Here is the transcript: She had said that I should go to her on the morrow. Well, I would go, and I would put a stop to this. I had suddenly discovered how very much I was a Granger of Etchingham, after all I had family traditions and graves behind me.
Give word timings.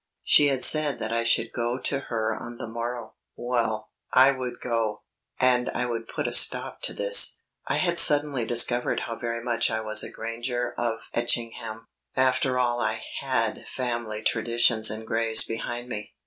She 0.23 0.47
had 0.47 0.63
said 0.63 0.97
that 0.97 1.13
I 1.13 1.21
should 1.21 1.53
go 1.53 1.77
to 1.77 1.99
her 1.99 2.35
on 2.35 2.57
the 2.57 2.65
morrow. 2.67 3.13
Well, 3.35 3.91
I 4.11 4.31
would 4.31 4.59
go, 4.59 5.03
and 5.39 5.69
I 5.75 5.85
would 5.85 6.07
put 6.07 6.25
a 6.27 6.33
stop 6.33 6.81
to 6.85 6.93
this. 6.95 7.37
I 7.67 7.77
had 7.77 7.99
suddenly 7.99 8.43
discovered 8.43 9.01
how 9.01 9.15
very 9.15 9.43
much 9.43 9.69
I 9.69 9.79
was 9.81 10.01
a 10.01 10.09
Granger 10.09 10.73
of 10.75 11.07
Etchingham, 11.13 11.87
after 12.15 12.57
all 12.57 12.79
I 12.81 13.03
had 13.19 13.67
family 13.67 14.23
traditions 14.23 14.89
and 14.89 15.05
graves 15.05 15.43
behind 15.43 15.87
me. 15.87 16.15